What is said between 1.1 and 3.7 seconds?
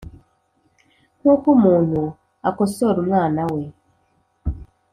nk’uko umuntu akosora umwana we.“